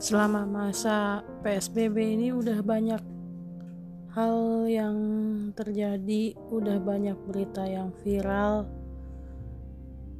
selama 0.00 0.48
masa 0.48 1.20
PSBB 1.44 2.16
ini 2.16 2.32
udah 2.32 2.64
banyak 2.64 3.02
hal 4.16 4.64
yang 4.64 4.96
terjadi, 5.52 6.32
udah 6.48 6.80
banyak 6.80 7.20
berita 7.28 7.68
yang 7.68 7.92
viral 8.00 8.64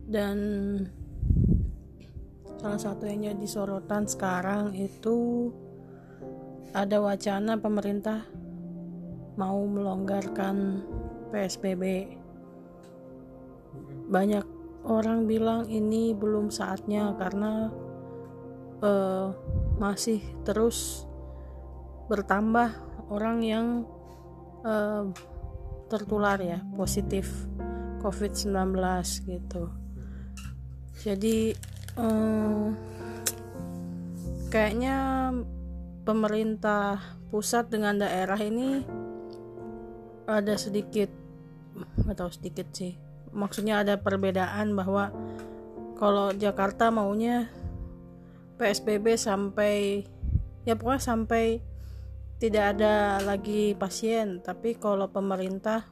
dan 0.05 0.37
salah 2.61 2.77
satu 2.77 3.09
yang 3.09 3.33
jadi 3.33 3.47
sorotan 3.49 4.05
sekarang 4.05 4.77
itu 4.77 5.49
ada 6.77 7.01
wacana 7.01 7.57
pemerintah 7.57 8.29
mau 9.41 9.65
melonggarkan 9.65 10.85
PSBB. 11.33 12.15
Banyak 14.13 14.45
orang 14.85 15.25
bilang 15.25 15.65
ini 15.73 16.13
belum 16.13 16.53
saatnya 16.53 17.17
karena 17.17 17.73
uh, 18.85 19.33
masih 19.81 20.21
terus 20.45 21.09
bertambah 22.13 22.69
orang 23.09 23.39
yang 23.41 23.67
uh, 24.61 25.09
tertular 25.89 26.37
ya 26.37 26.61
positif 26.77 27.33
COVID-19 28.05 28.77
gitu. 29.25 29.73
Jadi 31.01 31.57
um, 31.97 32.77
kayaknya 34.53 35.33
pemerintah 36.05 37.01
pusat 37.33 37.73
dengan 37.73 38.05
daerah 38.05 38.37
ini 38.37 38.85
ada 40.29 40.55
sedikit 40.61 41.09
atau 42.05 42.29
sedikit 42.29 42.69
sih 42.75 42.95
maksudnya 43.31 43.83
ada 43.83 43.95
perbedaan 43.99 44.75
bahwa 44.75 45.15
kalau 45.99 46.35
Jakarta 46.35 46.91
maunya 46.91 47.47
PSBB 48.61 49.17
sampai 49.17 50.05
ya 50.69 50.77
pokoknya 50.77 51.01
sampai 51.01 51.65
tidak 52.37 52.77
ada 52.77 53.21
lagi 53.25 53.73
pasien. 53.73 54.45
Tapi 54.45 54.77
kalau 54.77 55.09
pemerintah 55.09 55.89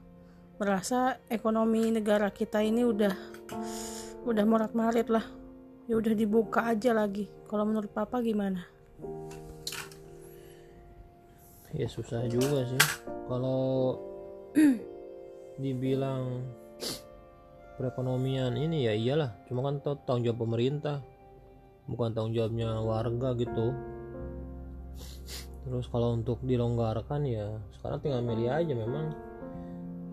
merasa 0.61 1.17
ekonomi 1.33 1.89
negara 1.89 2.29
kita 2.29 2.61
ini 2.61 2.85
udah 2.85 3.15
udah 4.29 4.45
morat 4.45 4.77
marit 4.77 5.09
lah. 5.09 5.25
Ya 5.89 5.97
udah 5.97 6.13
dibuka 6.13 6.69
aja 6.69 6.93
lagi. 6.93 7.33
Kalau 7.49 7.65
menurut 7.65 7.89
papa 7.89 8.21
gimana? 8.21 8.69
Ya 11.73 11.89
susah 11.89 12.29
juga 12.29 12.69
sih. 12.69 12.85
Kalau 13.25 13.97
dibilang 15.63 16.45
perekonomian 17.81 18.53
ini 18.61 18.85
ya 18.85 18.93
iyalah. 18.93 19.33
Cuma 19.49 19.65
kan 19.65 19.81
tanggung 20.05 20.29
jawab 20.29 20.45
pemerintah 20.45 21.01
bukan 21.89 22.12
tanggung 22.12 22.36
jawabnya 22.36 22.78
warga 22.84 23.33
gitu. 23.34 23.72
Terus 25.64 25.89
kalau 25.89 26.17
untuk 26.17 26.41
dilonggarkan 26.44 27.25
ya 27.28 27.61
sekarang 27.81 27.98
tinggal 28.05 28.22
milih 28.22 28.48
aja 28.53 28.72
memang. 28.77 29.17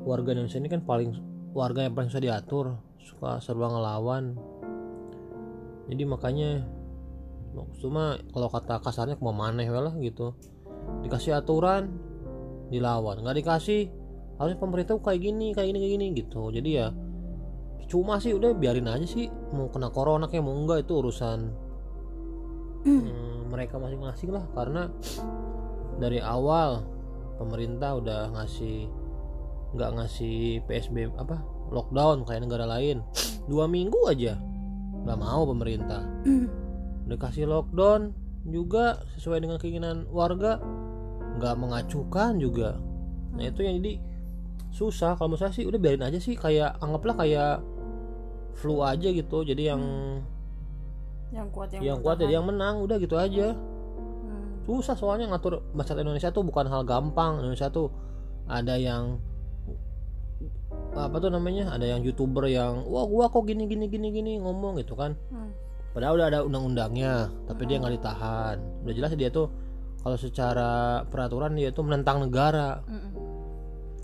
Warga 0.05 0.37
Indonesia 0.37 0.61
ini 0.61 0.69
kan 0.69 0.85
paling 0.85 1.17
warga 1.55 1.81
yang 1.81 1.97
paling 1.97 2.13
susah 2.13 2.21
diatur 2.21 2.77
suka 3.01 3.41
serba 3.41 3.73
ngelawan. 3.73 4.37
Jadi 5.89 6.03
makanya 6.05 6.49
cuma 7.81 8.19
kalau 8.29 8.51
kata 8.51 8.83
kasarnya 8.85 9.17
ke 9.17 9.23
mana 9.25 9.65
lah 9.65 9.93
gitu. 9.97 10.37
Dikasih 11.01 11.41
aturan 11.41 11.89
dilawan. 12.69 13.25
Nggak 13.25 13.41
dikasih 13.41 13.89
harus 14.37 14.55
pemerintah 14.59 14.99
kayak 14.99 15.21
gini 15.23 15.55
kayak 15.55 15.73
gini 15.73 15.79
kayak 15.81 15.93
gini 15.97 16.05
gitu. 16.13 16.41
Jadi 16.53 16.69
ya 16.69 16.87
cuma 17.85 18.17
sih 18.17 18.33
udah 18.33 18.53
biarin 18.57 18.89
aja 18.89 19.05
sih 19.05 19.29
mau 19.53 19.69
kena 19.69 19.93
corona 19.93 20.25
kayak 20.25 20.41
mau 20.41 20.57
enggak 20.57 20.89
itu 20.89 20.97
urusan 20.97 21.64
hmm, 22.85 23.49
mereka 23.49 23.81
masing-masing 23.81 24.29
lah 24.31 24.45
karena 24.53 24.87
dari 25.97 26.21
awal 26.21 26.85
pemerintah 27.41 27.97
udah 27.99 28.31
ngasih 28.35 28.87
nggak 29.75 29.91
ngasih 29.99 30.63
PSB 30.69 31.11
apa 31.19 31.43
lockdown 31.73 32.23
kayak 32.23 32.45
negara 32.47 32.65
lain. 32.69 33.03
Dua 33.49 33.65
minggu 33.67 33.99
aja 34.07 34.37
nggak 35.05 35.19
mau 35.19 35.43
pemerintah. 35.49 36.01
Udah 37.05 37.17
kasih 37.21 37.45
lockdown 37.49 38.13
juga 38.45 39.01
sesuai 39.17 39.41
dengan 39.41 39.57
keinginan 39.57 40.05
warga 40.09 40.61
nggak 41.41 41.55
mengacukan 41.57 42.37
juga. 42.37 42.77
Nah 43.35 43.43
itu 43.45 43.61
yang 43.65 43.81
jadi 43.81 43.99
susah. 44.71 45.19
Kalau 45.19 45.33
menurut 45.33 45.41
saya 45.43 45.53
sih 45.53 45.67
udah 45.67 45.79
biarin 45.79 46.05
aja 46.05 46.19
sih 46.21 46.37
kayak 46.39 46.79
anggaplah 46.79 47.15
kayak 47.19 47.61
flu 48.55 48.81
aja 48.81 49.11
gitu. 49.11 49.43
Jadi 49.43 49.63
yang 49.69 49.81
yang 51.35 51.49
kuat 51.51 51.69
yang, 51.75 51.81
yang 51.83 51.99
kuat 51.99 52.15
jadi 52.23 52.39
yang 52.39 52.47
menang 52.47 52.79
udah 52.79 52.95
gitu 52.95 53.19
aja 53.19 53.51
hmm. 53.51 54.63
susah 54.63 54.95
soalnya 54.95 55.27
ngatur 55.35 55.59
masyarakat 55.75 56.01
Indonesia 56.07 56.31
tuh 56.31 56.47
bukan 56.47 56.65
hal 56.71 56.87
gampang 56.87 57.43
Indonesia 57.43 57.67
tuh 57.67 57.91
ada 58.47 58.79
yang 58.79 59.19
apa 60.95 61.19
tuh 61.19 61.27
namanya 61.27 61.75
ada 61.75 61.83
yang 61.83 61.99
youtuber 62.07 62.47
yang 62.47 62.87
wah 62.87 63.03
gua 63.03 63.27
kok 63.27 63.43
gini 63.43 63.67
gini 63.67 63.91
gini 63.91 64.15
gini 64.15 64.39
ngomong 64.39 64.79
gitu 64.79 64.95
kan 64.95 65.19
hmm. 65.27 65.51
padahal 65.91 66.15
udah 66.15 66.27
ada 66.31 66.39
undang-undangnya 66.47 67.27
tapi 67.51 67.67
hmm. 67.67 67.69
dia 67.69 67.77
nggak 67.83 67.93
ditahan 67.99 68.57
udah 68.87 68.93
jelas 68.95 69.11
dia 69.19 69.29
tuh 69.29 69.51
kalau 69.99 70.15
secara 70.15 71.03
peraturan 71.11 71.59
dia 71.59 71.75
tuh 71.75 71.83
menentang 71.83 72.23
negara 72.23 72.79
hmm. 72.87 73.11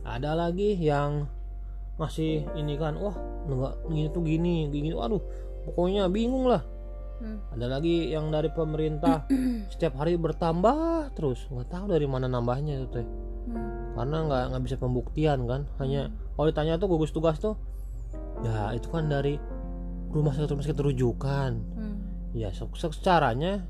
ada 0.03 0.35
lagi 0.35 0.75
yang 0.75 1.31
masih 1.95 2.43
ini 2.59 2.75
kan 2.75 2.99
wah 2.99 3.15
nggak 3.47 3.73
gini 3.87 4.07
tuh 4.11 4.23
gini 4.27 4.55
gini 4.67 4.91
waduh 4.91 5.21
pokoknya 5.63 6.11
bingung 6.11 6.49
lah 6.49 6.65
hmm. 7.21 7.53
ada 7.53 7.65
lagi 7.69 8.09
yang 8.09 8.33
dari 8.33 8.49
pemerintah 8.49 9.29
setiap 9.73 10.01
hari 10.01 10.17
bertambah 10.17 11.13
terus 11.13 11.45
nggak 11.53 11.69
tahu 11.69 11.85
dari 11.93 12.09
mana 12.09 12.25
nambahnya 12.25 12.81
itu 12.81 12.87
teh 12.89 13.05
hmm. 13.05 13.95
karena 13.95 14.17
nggak 14.25 14.43
nggak 14.51 14.63
bisa 14.65 14.75
pembuktian 14.81 15.45
kan 15.45 15.69
hanya 15.77 16.09
hmm. 16.09 16.33
kalau 16.35 16.45
ditanya 16.49 16.73
tuh 16.81 16.89
gugus 16.89 17.13
tugas 17.13 17.37
tuh 17.37 17.55
ya 18.41 18.73
itu 18.73 18.89
kan 18.89 19.05
dari 19.05 19.37
rumah 20.11 20.33
sakit 20.33 20.49
rumah 20.49 20.65
sakit 20.65 20.81
rujukan 20.81 21.51
hmm. 21.61 21.97
ya 22.33 22.49
secaranya 22.51 23.63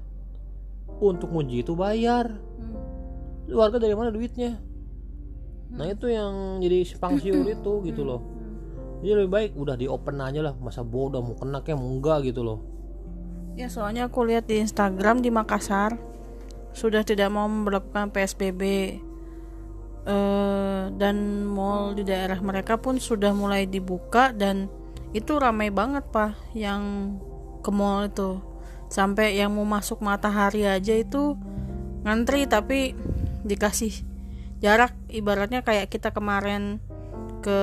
untuk 1.01 1.29
uji 1.35 1.61
itu 1.67 1.75
bayar 1.75 2.31
hmm. 2.31 3.51
warga 3.51 3.78
dari 3.78 3.94
mana 3.94 4.09
duitnya 4.09 4.57
nah 5.72 5.85
hmm. 5.88 5.95
itu 6.00 6.06
yang 6.07 6.34
jadi 6.63 6.78
simpang 6.88 7.19
siur 7.19 7.44
itu 7.47 7.73
gitu 7.84 8.01
loh 8.07 8.22
jadi 9.01 9.25
lebih 9.25 9.31
baik 9.34 9.51
udah 9.57 9.75
di 9.75 9.90
open 9.90 10.22
aja 10.22 10.45
lah 10.45 10.53
masa 10.61 10.85
bodoh 10.85 11.25
mau 11.25 11.34
kena 11.34 11.66
kayak 11.66 11.81
mau 11.81 11.90
enggak 11.90 12.29
gitu 12.29 12.45
loh 12.45 12.71
Ya 13.59 13.67
soalnya 13.67 14.07
aku 14.07 14.23
lihat 14.23 14.47
di 14.47 14.63
Instagram 14.63 15.19
di 15.19 15.28
Makassar 15.28 16.00
sudah 16.72 17.03
tidak 17.03 17.28
mau 17.35 17.51
melakukan 17.51 18.07
PSBB 18.16 18.62
eh, 20.07 20.84
dan 20.95 21.16
mall 21.44 21.91
di 21.91 22.07
daerah 22.07 22.40
mereka 22.40 22.79
pun 22.79 22.95
sudah 22.95 23.35
mulai 23.35 23.67
dibuka 23.67 24.31
dan 24.31 24.72
itu 25.11 25.35
ramai 25.35 25.67
banget 25.67 26.07
pak 26.07 26.40
yang 26.56 27.16
ke 27.59 27.72
mall 27.75 28.07
itu. 28.07 28.40
Sampai 28.88 29.35
yang 29.35 29.56
mau 29.56 29.67
masuk 29.67 30.00
matahari 30.00 30.67
aja 30.67 30.95
itu 30.95 31.35
ngantri 32.07 32.47
tapi 32.47 32.95
dikasih 33.44 33.91
jarak. 34.63 34.95
Ibaratnya 35.11 35.59
kayak 35.59 35.91
kita 35.91 36.16
kemarin 36.16 36.79
ke 37.44 37.59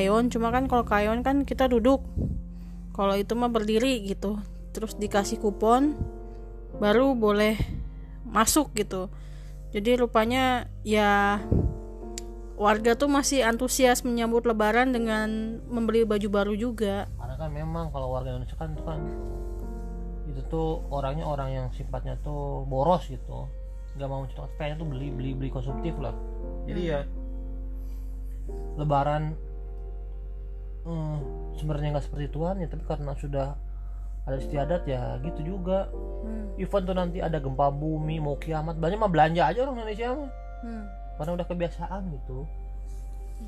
Ion 0.00 0.32
cuma 0.32 0.48
kan 0.48 0.64
kalau 0.64 0.88
ke 0.88 0.96
Ion 1.04 1.20
kan 1.20 1.44
kita 1.44 1.68
duduk. 1.68 2.00
Kalau 2.96 3.12
itu 3.20 3.36
mah 3.36 3.52
berdiri 3.52 4.00
gitu 4.08 4.40
terus 4.74 4.98
dikasih 4.98 5.38
kupon 5.38 5.94
baru 6.82 7.14
boleh 7.14 7.54
masuk 8.26 8.74
gitu. 8.74 9.06
Jadi 9.70 9.94
rupanya 9.98 10.66
ya 10.82 11.38
warga 12.58 12.94
tuh 12.98 13.10
masih 13.10 13.46
antusias 13.46 14.02
menyambut 14.02 14.46
lebaran 14.46 14.90
dengan 14.90 15.58
membeli 15.70 16.02
baju 16.02 16.28
baru 16.30 16.54
juga. 16.58 17.06
Karena 17.18 17.34
kan 17.38 17.50
memang 17.54 17.94
kalau 17.94 18.10
warga 18.10 18.34
Indonesia 18.34 18.58
kan 18.58 18.74
itu 18.74 18.82
kan 18.82 19.00
itu 20.34 20.40
tuh 20.50 20.82
orangnya 20.90 21.26
orang 21.26 21.48
yang 21.54 21.66
sifatnya 21.70 22.18
tuh 22.26 22.66
boros 22.66 23.06
gitu. 23.06 23.46
Nggak 23.94 24.08
mau 24.10 24.26
mencetak 24.26 24.50
kayaknya 24.58 24.82
tuh 24.82 24.88
beli 24.90 25.08
beli 25.14 25.30
beli 25.38 25.50
konsumtif 25.54 25.94
lah. 26.02 26.14
Jadi 26.66 26.82
hmm. 26.82 26.90
ya 26.90 27.00
lebaran 28.74 29.38
hmm, 30.84 31.16
sebenarnya 31.58 31.96
nggak 31.96 32.06
seperti 32.06 32.26
Tuhan 32.34 32.60
ya 32.60 32.68
tapi 32.68 32.84
karena 32.84 33.12
sudah 33.16 33.46
ada 34.24 34.36
istiadat 34.40 34.82
ya 34.88 35.20
gitu 35.20 35.56
juga. 35.56 35.88
Hmm. 36.24 36.56
event 36.56 36.84
tuh 36.88 36.96
nanti 36.96 37.18
ada 37.20 37.36
gempa 37.36 37.68
bumi 37.68 38.16
mau 38.20 38.40
kiamat. 38.40 38.80
Banyak 38.80 38.96
mah 38.96 39.12
belanja 39.12 39.42
aja 39.44 39.58
orang 39.68 39.84
Indonesia 39.84 40.16
mah. 40.16 40.30
Hmm. 40.64 40.84
karena 41.20 41.30
udah 41.36 41.46
kebiasaan 41.46 42.02
gitu. 42.10 42.38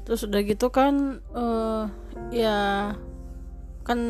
Terus 0.04 0.20
udah 0.28 0.40
gitu 0.44 0.66
kan 0.68 1.24
uh, 1.32 1.88
ya 2.28 2.92
kan 3.86 4.00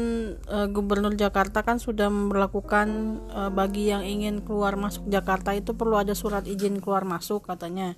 uh, 0.49 0.67
gubernur 0.73 1.13
Jakarta 1.13 1.61
kan 1.61 1.77
sudah 1.77 2.09
melakukan 2.09 3.21
uh, 3.29 3.53
bagi 3.53 3.93
yang 3.93 4.01
ingin 4.03 4.41
keluar 4.41 4.73
masuk 4.75 5.05
Jakarta 5.13 5.53
itu 5.53 5.77
perlu 5.77 6.01
ada 6.01 6.17
surat 6.17 6.49
izin 6.49 6.81
keluar 6.81 7.05
masuk 7.05 7.45
katanya 7.45 7.93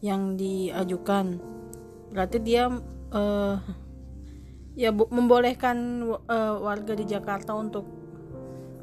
yang 0.00 0.40
diajukan. 0.40 1.38
Berarti 2.10 2.40
dia 2.40 2.72
uh, 3.12 3.56
ya 4.72 4.90
bu, 4.92 5.08
membolehkan 5.12 5.76
uh, 6.28 6.56
warga 6.60 6.96
di 6.96 7.04
Jakarta 7.04 7.52
untuk 7.52 7.84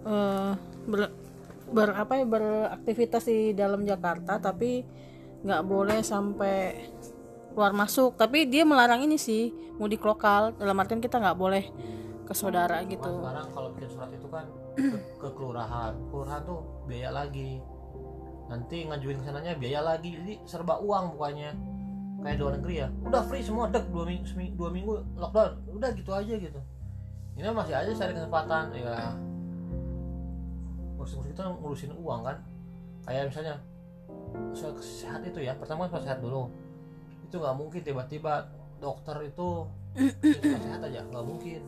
uh, 0.06 0.54
ber, 0.86 1.10
ber 1.70 1.90
apa 1.98 2.22
ya 2.22 2.26
beraktivitas 2.26 3.26
di 3.26 3.54
dalam 3.58 3.86
Jakarta 3.86 4.38
tapi 4.38 4.86
nggak 5.40 5.64
boleh 5.66 6.00
sampai 6.04 6.90
keluar 7.54 7.74
masuk. 7.74 8.16
Tapi 8.16 8.46
dia 8.48 8.64
melarang 8.64 9.04
ini 9.04 9.18
sih 9.18 9.52
mudik 9.80 10.04
lokal. 10.06 10.56
Dalam 10.56 10.78
artian 10.78 11.02
kita 11.02 11.18
nggak 11.18 11.38
boleh 11.40 11.66
ke 12.24 12.34
saudara 12.38 12.86
Cuman 12.86 12.92
gitu. 12.94 13.10
sekarang 13.10 13.48
kalau 13.50 13.70
bikin 13.74 13.90
surat 13.90 14.12
itu 14.14 14.28
kan 14.30 14.46
ke, 14.78 14.98
ke 15.18 15.30
kelurahan. 15.34 15.94
Kelurahan 16.14 16.42
tuh 16.46 16.60
biaya 16.86 17.10
lagi. 17.10 17.60
Nanti 18.50 18.86
ngajuin 18.86 19.22
ke 19.22 19.26
sananya 19.26 19.54
biaya 19.58 19.82
lagi. 19.82 20.14
Jadi 20.14 20.34
serba 20.46 20.78
uang 20.80 21.18
bukannya 21.18 21.79
kayak 22.20 22.36
di 22.36 22.42
luar 22.44 22.54
negeri 22.60 22.76
ya. 22.84 22.88
Udah 23.06 23.22
free 23.26 23.44
semua 23.44 23.72
dek. 23.72 23.88
Dua 23.92 24.04
minggu 24.04 24.26
seming- 24.28 24.56
dua 24.60 24.70
minggu 24.70 24.94
lockdown. 25.16 25.52
Udah 25.72 25.90
gitu 25.96 26.12
aja 26.12 26.34
gitu. 26.36 26.60
Ini 27.40 27.52
masih 27.56 27.76
aja 27.76 27.92
cari 27.96 28.12
kesempatan 28.12 28.64
ya. 28.76 29.16
Ngurus-ngurus 31.00 31.28
kita 31.32 31.42
ngurusin 31.48 31.92
uang 31.96 32.22
kan. 32.28 32.38
Kayak 33.08 33.32
misalnya 33.32 33.56
soal 34.52 34.76
sehat 34.84 35.24
itu 35.24 35.40
ya. 35.40 35.56
Pertama 35.56 35.88
kan 35.88 36.04
sehat 36.04 36.20
dulu. 36.20 36.52
Itu 37.24 37.40
nggak 37.40 37.56
mungkin 37.56 37.80
tiba-tiba 37.80 38.52
dokter 38.84 39.16
itu 39.24 39.64
sehat 40.44 40.84
aja. 40.84 41.00
Nggak 41.08 41.26
mungkin. 41.26 41.62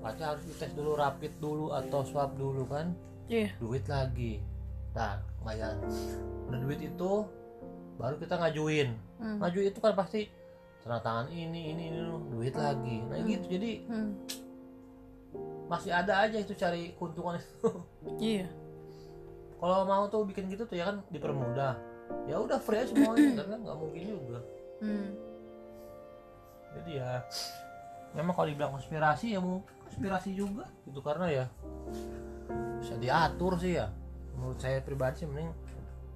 Pasti 0.00 0.20
harus 0.24 0.44
dites 0.48 0.72
dulu 0.72 0.96
rapid 0.96 1.32
dulu 1.40 1.72
atau 1.72 2.00
swab 2.04 2.32
dulu 2.40 2.64
kan. 2.64 2.96
Iya. 3.28 3.52
Duit 3.60 3.84
lagi. 3.88 4.40
Nah 4.96 5.20
bayar 5.44 5.76
udah 6.48 6.60
duit 6.64 6.80
itu 6.80 7.12
baru 7.94 8.16
kita 8.16 8.34
ngajuin. 8.36 8.90
Hmm. 9.16 9.38
ngajuin 9.38 9.70
itu 9.70 9.78
kan 9.78 9.94
pasti 9.94 10.26
tanda 10.80 11.00
tangan 11.00 11.26
ini 11.28 11.72
ini 11.72 11.82
ini 11.88 11.98
duit 12.28 12.52
lagi. 12.52 13.00
Nah 13.04 13.18
gitu. 13.20 13.46
Jadi 13.48 13.70
Hmm. 13.86 14.10
masih 15.64 15.90
ada 15.90 16.20
aja 16.20 16.36
itu 16.36 16.52
cari 16.52 16.92
keuntungan 16.94 17.36
itu. 17.36 17.70
Iya. 18.20 18.46
Kalau 19.56 19.84
mau 19.84 20.04
tuh 20.06 20.22
bikin 20.24 20.46
gitu 20.46 20.64
tuh 20.64 20.76
ya 20.76 20.90
kan 20.90 21.00
dipermudah. 21.08 21.78
Ya 22.28 22.36
udah 22.36 22.58
free 22.58 22.78
aja 22.78 22.92
semuanya 22.92 23.32
karena 23.38 23.56
nggak 23.58 23.76
mungkin 23.76 24.02
juga. 24.06 24.38
Hmm. 24.78 25.10
jadi 26.74 26.98
ya 26.98 27.10
memang 28.12 28.34
kalau 28.34 28.50
dibilang 28.50 28.74
konspirasi 28.74 29.32
ya 29.32 29.40
mau 29.40 29.62
konspirasi 29.80 30.34
juga. 30.34 30.66
Gitu 30.84 30.98
karena 31.00 31.26
ya 31.32 31.44
bisa 32.76 32.98
diatur 32.98 33.56
sih 33.56 33.78
ya. 33.78 33.88
Menurut 34.34 34.58
saya 34.58 34.82
pribadi 34.82 35.22
sih 35.22 35.26
mending 35.26 35.48
di- 35.48 35.63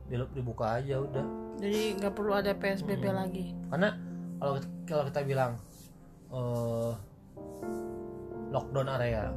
dibuka 0.08 0.80
aja 0.80 1.00
udah. 1.04 1.26
Jadi 1.60 2.00
nggak 2.00 2.12
perlu 2.16 2.32
ada 2.32 2.52
PSBB 2.56 3.04
Hmm. 3.08 3.18
lagi. 3.18 3.44
Karena 3.68 3.88
kalau 4.40 4.54
kalau 4.88 5.04
kita 5.10 5.20
bilang 5.26 5.52
eh, 6.28 6.92
lockdown 8.48 8.88
area 8.88 9.32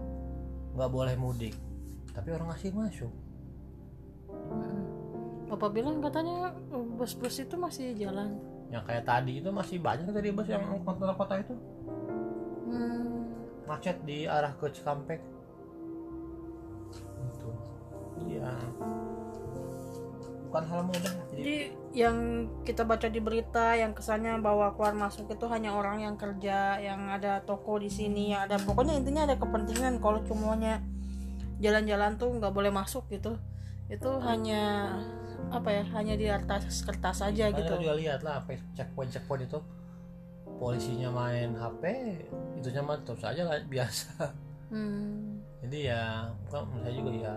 nggak 0.71 0.91
boleh 0.91 1.15
mudik 1.19 1.55
tapi 2.11 2.31
orang 2.35 2.51
asing 2.55 2.75
masuk. 2.75 3.11
Hmm. 4.31 4.83
Bapak 5.47 5.75
bilang 5.75 5.99
katanya 5.99 6.55
uh, 6.71 6.85
bus-bus 6.95 7.43
itu 7.43 7.55
masih 7.59 7.91
jalan. 7.95 8.39
Yang 8.71 8.83
kayak 8.87 9.03
tadi 9.03 9.43
itu 9.43 9.49
masih 9.51 9.83
banyak 9.83 10.07
tadi 10.07 10.31
bus 10.31 10.47
yang 10.47 10.63
kontra 10.83 11.11
kota 11.15 11.35
itu. 11.39 11.55
Hmm. 12.71 13.27
macet 13.67 13.99
di 14.03 14.27
arah 14.27 14.51
ke 14.55 14.67
Cikampek. 14.71 15.19
Itu. 17.19 17.51
Iya 18.27 18.51
bukan 20.51 20.63
hal 20.67 20.81
mudah 20.83 21.13
jadi 21.31 21.39
Jadi 21.39 21.55
yang 21.95 22.17
kita 22.67 22.83
baca 22.83 23.07
di 23.07 23.23
berita 23.23 23.71
yang 23.79 23.95
kesannya 23.95 24.35
bahwa 24.43 24.75
keluar 24.75 24.91
masuk 24.91 25.31
itu 25.31 25.47
hanya 25.47 25.71
orang 25.71 26.03
yang 26.03 26.15
kerja, 26.19 26.75
yang 26.83 27.07
ada 27.07 27.39
toko 27.47 27.79
di 27.79 27.87
sini, 27.87 28.35
yang 28.35 28.43
ada 28.51 28.59
pokoknya 28.59 28.99
intinya 28.99 29.23
ada 29.23 29.39
kepentingan 29.39 30.03
kalau 30.03 30.19
cumanya 30.27 30.83
jalan-jalan 31.63 32.19
tuh 32.19 32.35
nggak 32.35 32.51
boleh 32.51 32.71
masuk 32.71 33.07
gitu. 33.07 33.39
Itu 33.87 34.19
hanya 34.23 34.95
apa 35.51 35.71
ya? 35.71 35.83
Hanya 35.95 36.19
di 36.19 36.27
atas 36.27 36.83
kertas 36.83 37.23
aja 37.23 37.47
Makanya 37.47 37.55
gitu. 37.59 37.71
kita 37.71 37.83
juga 37.83 37.95
lihat 37.95 38.19
lah 38.27 38.43
apa 38.43 38.59
checkpoint 38.75 39.11
checkpoint 39.11 39.47
itu 39.47 39.59
polisinya 40.59 41.09
main 41.09 41.57
HP 41.57 41.81
itunya 42.59 42.85
mah 42.85 42.99
terus 43.01 43.23
aja 43.25 43.41
lah 43.47 43.57
biasa 43.71 44.29
Hmm. 44.71 45.43
jadi 45.59 45.91
ya 45.91 46.03
kan 46.47 46.63
menurut 46.63 46.87
saya 46.87 46.95
juga 46.95 47.11
ya 47.11 47.35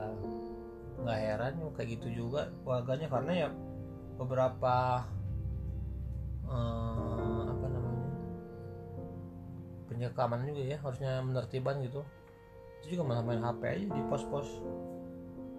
nggak 1.00 1.18
heran 1.18 1.52
ya 1.58 1.66
kayak 1.74 1.88
gitu 1.98 2.08
juga 2.26 2.48
warganya. 2.62 3.08
Karena 3.08 3.32
ya 3.34 3.48
beberapa 4.14 5.02
eh, 6.44 7.40
apa 7.48 7.66
namanya 7.66 8.08
penjaga 9.88 10.14
keamanan 10.16 10.44
juga 10.50 10.62
ya 10.64 10.78
harusnya 10.80 11.12
menertiban 11.20 11.76
gitu. 11.82 12.00
Itu 12.84 13.00
juga 13.00 13.02
malah 13.08 13.24
main 13.24 13.40
HP 13.40 13.62
aja 13.64 13.86
di 13.88 14.02
pos-pos 14.08 14.48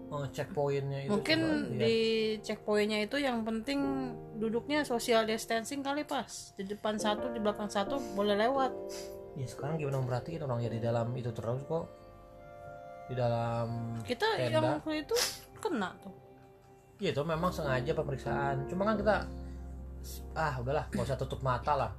eh, 0.05 0.27
checkpointnya 0.31 0.99
itu 1.05 1.11
Mungkin 1.11 1.39
coba 1.41 1.57
aja, 1.57 1.73
ya. 1.73 1.79
di 1.81 1.95
checkpointnya 2.45 2.99
itu 3.03 3.17
yang 3.17 3.41
penting 3.41 3.79
duduknya 4.37 4.85
social 4.85 5.25
distancing 5.25 5.81
kali 5.81 6.05
pas. 6.05 6.53
Di 6.53 6.63
depan 6.63 6.95
satu 6.95 7.33
di 7.33 7.39
belakang 7.41 7.67
satu 7.67 7.97
boleh 8.13 8.37
lewat. 8.37 8.71
ya 9.35 9.43
sekarang 9.43 9.75
gimana 9.75 9.99
memperhatikan 9.99 10.47
orang 10.47 10.63
ya 10.63 10.71
di 10.71 10.79
dalam 10.79 11.11
itu 11.11 11.27
terus 11.35 11.59
kok 11.67 11.91
di 13.05 13.13
dalam 13.13 13.97
Kita 14.01 14.25
Tenda. 14.37 14.49
yang 14.49 14.63
waktu 14.79 15.05
itu 15.05 15.15
kena 15.61 15.93
tuh. 16.01 16.13
ya 16.95 17.11
itu 17.11 17.21
memang 17.27 17.51
sengaja 17.51 17.91
pemeriksaan. 17.91 18.65
Cuma 18.71 18.87
kan 18.87 18.95
kita 18.95 19.15
ah 20.37 20.55
udahlah 20.63 20.87
nggak 20.93 21.05
usah 21.05 21.19
tutup 21.19 21.43
mata 21.43 21.75
lah. 21.75 21.91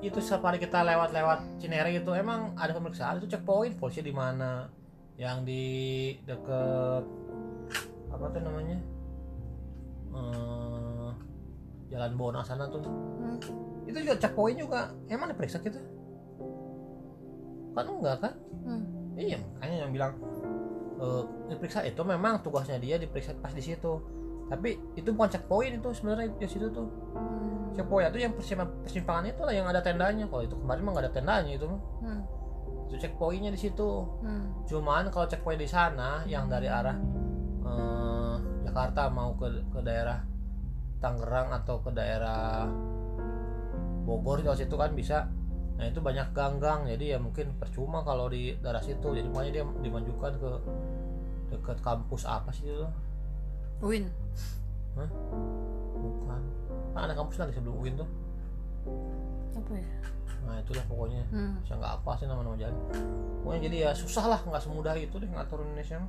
Itu 0.00 0.22
setiap 0.22 0.46
hari 0.46 0.62
kita 0.62 0.80
lewat-lewat 0.86 1.60
Cinere 1.60 1.92
itu 1.92 2.10
emang 2.14 2.54
ada 2.56 2.72
pemeriksaan. 2.72 3.20
Itu 3.20 3.28
checkpoint 3.28 3.76
polisi 3.76 4.00
di 4.00 4.14
mana? 4.14 4.70
Yang 5.20 5.36
di 5.44 5.64
deket 6.24 7.04
apa 8.08 8.24
tuh 8.32 8.40
namanya? 8.40 8.78
Eh, 10.10 11.10
jalan 11.92 12.12
Bona 12.16 12.40
sana 12.42 12.66
tuh. 12.70 12.82
Hmm. 12.82 13.38
itu 13.84 13.98
juga 14.06 14.16
checkpoint 14.22 14.58
juga. 14.58 14.80
Emang 15.10 15.28
diperiksa 15.28 15.58
kita? 15.60 15.82
Kan 17.74 17.84
enggak 17.84 18.16
kan? 18.22 18.34
Hmm. 18.64 18.99
Iya, 19.20 19.38
makanya 19.56 19.76
yang 19.84 19.90
bilang 19.92 20.12
eh, 20.96 21.22
diperiksa 21.52 21.84
itu 21.84 22.00
memang 22.00 22.40
tugasnya 22.40 22.80
dia 22.80 22.96
diperiksa 22.96 23.36
pas 23.38 23.52
di 23.52 23.60
situ. 23.60 24.00
Tapi 24.50 24.98
itu 24.98 25.14
bukan 25.14 25.30
checkpoint 25.30 25.78
itu 25.78 25.88
sebenarnya 25.94 26.34
di 26.34 26.48
situ 26.48 26.66
tuh. 26.72 26.88
Hmm. 27.14 27.70
Checkpoint 27.76 28.10
itu 28.10 28.18
yang 28.26 28.34
persimpangan, 28.82 29.30
itu 29.30 29.42
lah 29.46 29.54
yang 29.54 29.66
ada 29.70 29.78
tendanya. 29.78 30.26
Kalau 30.26 30.42
itu 30.42 30.56
kemarin 30.58 30.82
mah 30.82 30.90
nggak 30.96 31.04
ada 31.06 31.14
tendanya 31.14 31.52
itu. 31.54 31.66
Hmm. 32.02 32.20
Itu 32.90 32.96
checkpointnya 32.98 33.54
di 33.54 33.60
situ. 33.60 33.90
Hmm. 34.24 34.66
Cuman 34.66 35.12
kalau 35.14 35.30
checkpoint 35.30 35.62
di 35.62 35.68
sana 35.70 36.26
yang 36.26 36.50
dari 36.50 36.66
arah 36.66 36.98
eh, 37.62 38.34
Jakarta 38.66 39.06
mau 39.12 39.38
ke 39.38 39.46
ke 39.70 39.80
daerah 39.84 40.18
Tangerang 41.00 41.48
atau 41.56 41.80
ke 41.80 41.90
daerah 41.96 42.68
Bogor 44.04 44.44
kalau 44.44 44.58
situ 44.58 44.74
kan 44.76 44.92
bisa 44.92 45.30
nah 45.80 45.86
itu 45.88 46.00
banyak 46.04 46.28
ganggang. 46.36 46.84
Jadi 46.84 47.16
ya 47.16 47.18
mungkin 47.18 47.56
percuma 47.56 48.04
kalau 48.04 48.28
di 48.28 48.52
daerah 48.60 48.84
situ. 48.84 49.16
Jadi 49.16 49.26
makanya 49.32 49.52
dia 49.56 49.64
dimajukan 49.80 50.32
ke 50.36 50.50
dekat 51.56 51.78
kampus 51.80 52.28
apa 52.28 52.52
sih 52.52 52.68
itu? 52.68 52.88
Win. 53.80 54.12
bukan. 55.96 56.42
Kan 56.92 57.00
ada 57.08 57.14
kampus 57.16 57.40
lagi 57.40 57.56
sebelum 57.56 57.80
UIN 57.80 57.96
tuh. 57.96 58.08
Apa 59.56 59.72
ya? 59.74 59.88
nah 60.40 60.56
itulah 60.56 60.80
pokoknya. 60.88 61.20
Hmm. 61.28 61.60
saya 61.68 61.76
nggak 61.84 61.94
apa 62.00 62.10
sih 62.16 62.26
nama-nama 62.26 62.56
jalan. 62.56 62.76
Pokoknya 63.44 63.60
jadi 63.68 63.76
ya 63.76 63.90
susah 63.92 64.24
lah 64.24 64.40
nggak 64.40 64.62
semudah 64.64 64.96
itu 64.96 65.16
deh 65.20 65.28
ngatur 65.28 65.64
Indonesia 65.64 66.00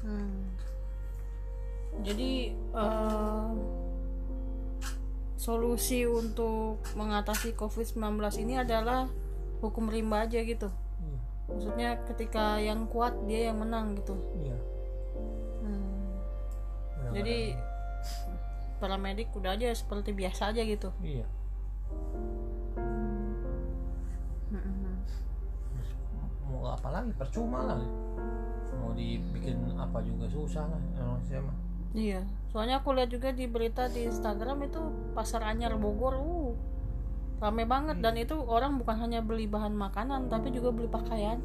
Hmm. 0.00 0.48
Jadi 2.00 2.56
eh, 2.56 3.48
solusi 5.40 6.04
untuk 6.04 6.84
mengatasi 6.92 7.56
COVID-19 7.56 7.96
ini 8.44 8.60
adalah 8.60 9.08
hukum 9.64 9.88
rimba 9.88 10.28
aja 10.28 10.44
gitu. 10.44 10.68
Iya. 11.00 11.18
Maksudnya 11.48 11.90
ketika 12.04 12.60
yang 12.60 12.84
kuat 12.92 13.16
dia 13.24 13.48
yang 13.48 13.56
menang 13.56 13.96
gitu. 13.96 14.20
iya 14.36 14.56
Hmm. 15.64 16.12
benar-benar. 16.92 17.16
Jadi 17.16 17.38
para 18.80 18.96
medik 18.96 19.32
udah 19.32 19.56
aja 19.56 19.72
seperti 19.72 20.12
biasa 20.12 20.52
aja 20.52 20.60
gitu. 20.64 20.92
iya 21.00 21.24
Hmm. 24.50 25.00
mau 26.48 26.68
apa 26.74 26.88
lagi 26.90 27.12
percuma 27.14 27.62
lah 27.64 27.78
mau 28.80 28.90
dibikin 28.96 29.76
apa 29.76 30.00
juga 30.02 30.26
susah 30.26 30.64
lah 30.66 30.80
Indonesia 30.96 31.38
mah 31.44 31.56
Iya, 31.90 32.22
soalnya 32.54 32.78
aku 32.78 32.94
lihat 32.94 33.10
juga 33.10 33.34
di 33.34 33.50
berita 33.50 33.90
di 33.90 34.06
Instagram 34.06 34.62
itu 34.62 34.78
pasar 35.14 35.42
anyar 35.42 35.74
Bogor, 35.74 36.22
uh, 36.22 36.54
rame 37.42 37.66
banget 37.66 37.98
dan 37.98 38.14
itu 38.14 38.38
orang 38.38 38.78
bukan 38.78 38.94
hanya 38.94 39.18
beli 39.24 39.50
bahan 39.50 39.74
makanan 39.74 40.30
tapi 40.30 40.54
juga 40.54 40.70
beli 40.70 40.86
pakaian. 40.86 41.42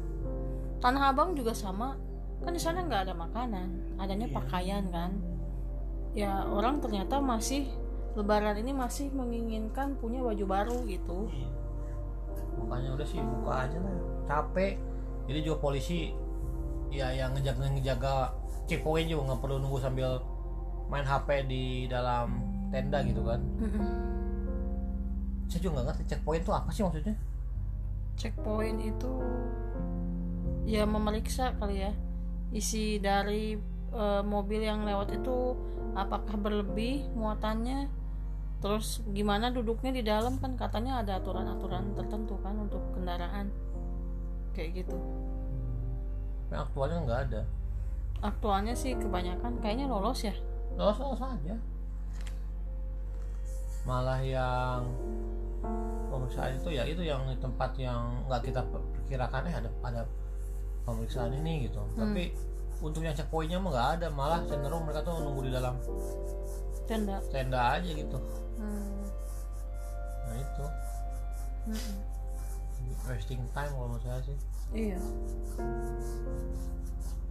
Tanah 0.78 1.10
Abang 1.10 1.34
juga 1.34 1.50
sama, 1.50 1.98
kan 2.46 2.54
di 2.54 2.62
sana 2.62 2.86
nggak 2.86 3.10
ada 3.10 3.14
makanan, 3.18 3.98
adanya 3.98 4.30
Iya. 4.30 4.36
pakaian 4.38 4.84
kan. 4.92 5.10
Ya 6.14 6.46
orang 6.46 6.78
ternyata 6.78 7.18
masih 7.18 7.66
Lebaran 8.16 8.56
ini 8.56 8.72
masih 8.72 9.12
menginginkan 9.12 9.92
punya 10.00 10.24
baju 10.24 10.44
baru 10.48 10.78
gitu. 10.88 11.28
Iya. 11.28 11.48
makanya 12.56 12.96
udah 12.96 13.04
sih 13.04 13.20
buka 13.20 13.68
aja 13.68 13.76
lah 13.76 13.92
capek 14.24 14.80
jadi 15.28 15.44
juga 15.44 15.56
polisi 15.60 16.16
ya 16.88 17.12
yang 17.12 17.36
ngejaga 17.36 17.68
ngejaga 17.68 18.32
checkpoint 18.64 19.12
juga 19.12 19.28
nggak 19.28 19.40
perlu 19.44 19.56
nunggu 19.60 19.76
sambil 19.76 20.16
main 20.86 21.06
HP 21.06 21.50
di 21.50 21.64
dalam 21.90 22.42
tenda 22.70 23.02
gitu 23.02 23.22
kan. 23.26 23.40
Saya 25.50 25.60
juga 25.62 25.72
nggak 25.78 25.86
ngerti 25.92 26.02
checkpoint 26.10 26.42
itu 26.42 26.52
apa 26.54 26.70
sih 26.74 26.82
maksudnya? 26.82 27.16
Checkpoint 28.16 28.78
itu 28.82 29.12
ya 30.66 30.82
memeriksa 30.82 31.54
kali 31.62 31.86
ya 31.86 31.92
isi 32.50 32.98
dari 32.98 33.54
eh, 33.94 34.22
mobil 34.26 34.66
yang 34.66 34.82
lewat 34.82 35.14
itu 35.14 35.54
apakah 35.94 36.34
berlebih 36.34 37.06
muatannya 37.14 37.86
terus 38.58 39.04
gimana 39.12 39.52
duduknya 39.52 39.94
di 39.94 40.02
dalam 40.02 40.40
kan 40.42 40.58
katanya 40.58 41.04
ada 41.04 41.22
aturan-aturan 41.22 41.92
tertentu 41.94 42.40
kan 42.40 42.56
untuk 42.56 42.82
kendaraan 42.96 43.52
kayak 44.56 44.82
gitu. 44.82 44.96
Aktualnya 46.50 46.98
nggak 47.04 47.20
ada. 47.30 47.42
Aktualnya 48.24 48.72
sih 48.72 48.96
kebanyakan 48.96 49.60
kayaknya 49.60 49.86
lolos 49.92 50.24
ya 50.24 50.32
lolos 50.76 50.98
lolos 51.00 51.22
aja. 51.24 51.56
Malah 53.88 54.20
yang 54.20 54.80
pemeriksaan 56.12 56.58
itu 56.60 56.68
ya 56.74 56.84
itu 56.84 57.02
yang 57.02 57.22
tempat 57.40 57.74
yang 57.80 58.24
nggak 58.28 58.52
kita 58.52 58.60
perkirakan 58.68 59.48
eh 59.48 59.54
ada 59.56 59.70
ada 59.82 60.02
pemeriksaan 60.84 61.32
ini 61.42 61.66
gitu. 61.68 61.80
Tapi 61.96 62.36
untuk 62.84 63.00
yang 63.00 63.16
checkpointnya 63.16 63.56
mah 63.56 63.72
nggak 63.72 63.88
ada 64.00 64.06
malah 64.12 64.40
cenderung 64.44 64.84
mereka 64.84 65.00
tuh 65.00 65.16
nunggu 65.24 65.48
di 65.48 65.52
dalam 65.52 65.80
tenda. 66.84 67.18
tenda 67.32 67.80
aja 67.80 67.90
gitu. 67.90 68.18
Hmm. 68.60 69.04
nah 70.26 70.36
itu. 70.36 70.66
Mm-mm. 71.66 71.98
wasting 73.06 73.42
time 73.54 73.70
kalau 73.70 73.88
menurut 73.90 74.02
saya 74.02 74.20
sih. 74.22 74.38
Iya. 74.74 74.98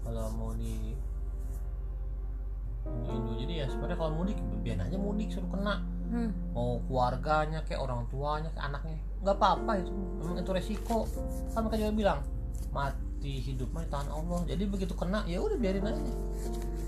Kalau 0.07 0.25
mau 0.35 0.51
di 0.55 0.95
Indo 3.09 3.33
jadi 3.37 3.53
ya 3.63 3.65
sebenarnya 3.69 3.97
kalau 3.97 4.13
mudik 4.21 4.37
biar 4.61 4.81
aja 4.81 4.97
mudik 4.97 5.29
suruh 5.33 5.49
kena. 5.49 5.81
Hmm. 6.05 6.29
mau 6.53 6.77
keluarganya 6.85 7.65
kayak 7.65 7.81
orang 7.81 8.05
tuanya 8.13 8.53
kayak 8.53 8.65
anaknya. 8.69 8.97
Nggak 9.25 9.35
apa-apa 9.41 9.71
itu. 9.81 9.91
Memang 10.21 10.37
itu 10.37 10.51
resiko. 10.53 10.99
Kan 11.51 11.65
mereka 11.65 11.81
juga 11.81 11.93
bilang 11.97 12.19
mati 12.69 13.33
hidup 13.41 13.73
mah 13.73 13.83
di 13.83 13.89
tangan 13.89 14.09
Allah. 14.13 14.39
Jadi 14.45 14.63
begitu 14.69 14.93
kena 14.93 15.25
ya 15.25 15.41
udah 15.41 15.57
biarin 15.57 15.81
aja. 15.81 16.03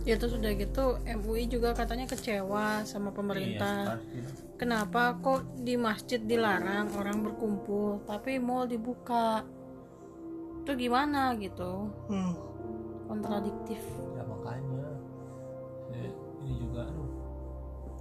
Ya 0.07 0.15
terus 0.15 0.39
udah 0.39 0.51
gitu 0.55 1.01
MUI 1.03 1.51
juga 1.51 1.75
katanya 1.75 2.07
kecewa 2.07 2.85
sama 2.87 3.11
pemerintah. 3.11 3.99
Iya, 3.99 4.29
kenapa 4.55 5.19
kok 5.19 5.43
di 5.59 5.75
masjid 5.75 6.21
dilarang 6.23 6.93
orang 6.95 7.25
berkumpul 7.27 8.05
tapi 8.07 8.39
mall 8.39 8.69
dibuka? 8.69 9.43
Itu 10.63 10.71
gimana 10.79 11.35
gitu? 11.35 11.91
Kontradiktif. 13.11 13.83
Ya 14.15 14.23
makanya 14.23 14.86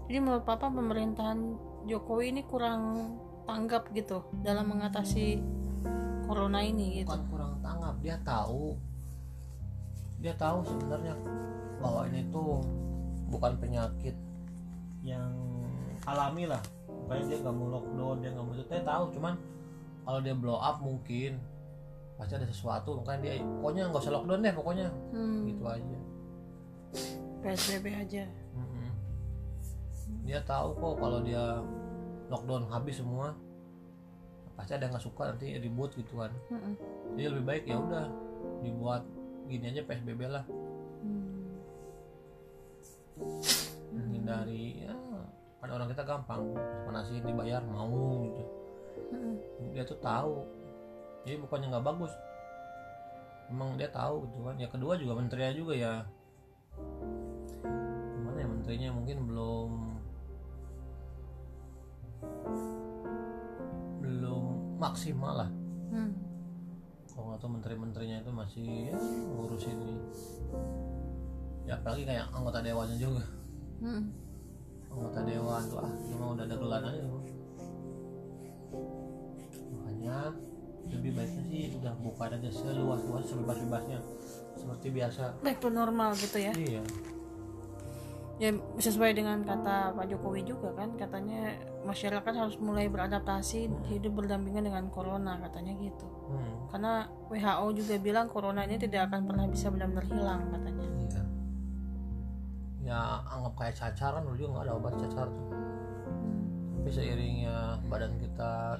jadi 0.06 0.18
menurut 0.22 0.46
papa 0.46 0.70
pemerintahan 0.70 1.58
Jokowi 1.86 2.34
ini 2.34 2.42
kurang 2.46 3.14
tanggap 3.46 3.90
gitu 3.94 4.26
dalam 4.42 4.70
mengatasi 4.70 5.38
corona 6.26 6.62
ini 6.62 7.02
gitu. 7.02 7.10
Bukan 7.10 7.26
kurang 7.30 7.52
tanggap 7.62 7.94
dia 8.02 8.18
tahu. 8.26 8.75
Dia 10.18 10.34
tahu 10.34 10.66
sebenarnya 10.66 11.14
bahwa 11.78 12.06
ini 12.10 12.26
tuh 12.30 12.62
bukan 13.30 13.58
penyakit 13.58 14.14
yang 15.06 15.30
alami 16.06 16.50
lah. 16.50 16.62
Makanya 17.06 17.25
dia 17.30 17.38
nggak 17.42 17.54
mau 17.54 17.68
lockdown 17.70 18.16
dia 18.22 18.30
nggak 18.34 18.44
mau 18.46 18.54
itu. 18.54 18.66
Dia 18.66 18.82
tahu 18.82 19.04
cuman 19.14 19.34
kalau 20.06 20.18
dia 20.22 20.34
blow 20.34 20.58
up 20.58 20.82
mungkin 20.82 21.38
pasti 22.18 22.34
ada 22.34 22.46
sesuatu. 22.46 22.98
Makanya 23.02 23.20
dia 23.22 23.32
pokoknya 23.42 23.82
nggak 23.90 24.02
usah 24.02 24.14
lockdown 24.14 24.42
deh 24.42 24.54
pokoknya. 24.54 24.88
Hmm, 25.14 25.46
gitu 25.46 25.64
aja. 25.66 25.98
PSBB 27.42 27.86
aja. 27.94 28.45
Dia 30.26 30.42
tahu 30.42 30.75
kok 30.75 30.95
kalau 30.99 31.23
dia 31.23 31.62
lockdown 32.26 32.66
habis 32.66 32.99
semua 32.99 33.33
pasti 34.59 34.75
ada 34.75 34.90
nggak 34.90 35.04
suka 35.04 35.30
nanti 35.30 35.54
ribut 35.61 35.92
gitu 35.95 36.18
kan. 36.18 36.33
Mm-mm. 36.50 36.75
jadi 37.14 37.28
lebih 37.30 37.45
baik 37.45 37.64
ya 37.68 37.76
udah 37.78 38.06
dibuat 38.64 39.02
gini 39.47 39.71
aja 39.71 39.83
psbb 39.87 40.21
lah. 40.26 40.45
Hmm. 41.06 41.56
menghindari 43.97 44.85
ya 44.85 44.92
kan 45.62 45.68
orang 45.73 45.88
kita 45.88 46.02
gampang 46.04 46.42
panasin 46.85 47.23
dibayar 47.23 47.62
mau 47.62 48.26
gitu. 48.26 48.42
Mm-mm. 49.14 49.35
dia 49.73 49.85
tuh 49.87 50.00
tahu 50.02 50.42
jadi 51.26 51.42
bukannya 51.42 51.66
nggak 51.75 51.87
bagus. 51.87 52.12
Emang 53.50 53.75
dia 53.75 53.90
tahu 53.90 54.30
gitu 54.30 54.47
kan. 54.47 54.54
Ya 54.62 54.71
kedua 54.71 54.95
juga 54.95 55.18
menterinya 55.18 55.54
juga 55.59 55.75
ya. 55.75 55.95
Gimana 58.14 58.38
ya 58.38 58.47
menterinya 58.47 58.90
mungkin 58.95 59.16
belum 59.26 59.71
maksimal 64.76 65.45
lah. 65.45 65.50
Hmm. 65.92 66.12
kalau 67.16 67.33
nggak 67.33 67.40
tahu 67.40 67.50
menteri-menterinya 67.56 68.16
itu 68.21 68.33
masih 68.33 68.92
ya, 68.92 68.97
ngurusin 69.33 69.76
ini. 69.80 69.97
Ya 71.64 71.80
apalagi 71.80 72.04
kayak 72.04 72.28
anggota 72.30 72.61
dewannya 72.61 72.97
juga. 73.00 73.25
Hmm. 73.80 74.12
anggota 74.92 75.21
dewan 75.28 75.62
tuh 75.68 75.78
ah 75.80 75.92
cuma 76.09 76.25
udah 76.33 76.45
ada 76.49 76.56
gelar 76.56 76.83
aja 76.88 77.04
tuh. 77.04 77.25
makanya 79.76 80.33
lebih 80.88 81.12
baiknya 81.12 81.42
sih 81.52 81.62
udah 81.76 81.92
buka 82.00 82.33
aja 82.33 82.50
seluas-luas 82.52 83.25
sebebas-bebasnya. 83.28 84.00
Seperti 84.56 84.87
biasa. 84.92 85.23
Back 85.45 85.59
to 85.61 85.68
normal 85.68 86.16
gitu 86.16 86.38
ya. 86.40 86.52
Iya. 86.56 86.83
Ya 88.37 88.50
sesuai 88.76 89.16
dengan 89.16 89.40
kata 89.45 89.97
Pak 89.97 90.06
Jokowi 90.12 90.45
juga 90.45 90.68
kan 90.76 90.92
katanya 91.00 91.56
masyarakat 91.87 92.33
harus 92.35 92.59
mulai 92.59 92.90
beradaptasi 92.90 93.71
hidup 93.87 94.12
berdampingan 94.19 94.66
dengan 94.66 94.90
corona 94.90 95.38
katanya 95.38 95.73
gitu. 95.78 96.07
Hmm, 96.26 96.66
karena 96.75 97.07
WHO 97.31 97.66
juga 97.78 97.95
bilang 98.02 98.26
corona 98.26 98.66
ini 98.66 98.76
tidak 98.76 99.07
akan 99.07 99.31
pernah 99.31 99.47
bisa 99.47 99.71
benar-benar 99.71 100.07
hilang 100.11 100.40
katanya. 100.50 100.87
Iya. 101.07 101.23
Ya 102.87 103.00
anggap 103.31 103.55
kayak 103.55 103.75
cacar 103.78 104.11
kan 104.19 104.23
dulu 104.26 104.35
juga 104.35 104.50
nggak 104.59 104.64
ada 104.66 104.75
obat 104.75 104.95
cacar 104.99 105.26
tuh. 105.31 105.47
Hmm. 105.47 106.83
tapi 106.83 106.90
seiringnya 106.95 107.83
badan 107.90 108.14
kita 108.19 108.78